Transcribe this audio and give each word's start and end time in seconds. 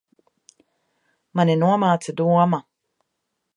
Mani 1.39 1.57
nomāca 1.65 2.17
doma. 2.23 2.63